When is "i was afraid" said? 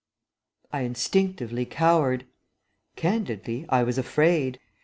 3.69-4.59